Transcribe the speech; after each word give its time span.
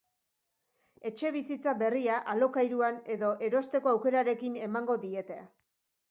Etxebizitza 1.09 1.73
berria 1.81 2.15
alokairuan 2.33 2.97
edo 3.17 3.29
erosteko 3.49 3.91
aukerarekin 3.91 4.57
emango 4.69 4.97
diete. 5.05 5.37